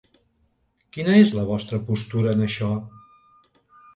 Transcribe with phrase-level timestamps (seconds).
[0.95, 2.73] Quina és la vostra postura en això?